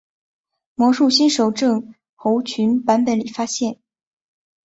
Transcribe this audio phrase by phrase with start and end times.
[0.73, 3.77] 魔术新手症候群版本里发现。